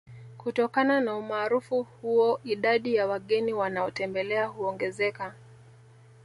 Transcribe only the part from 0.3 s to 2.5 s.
Kutokana na Umaarufu huo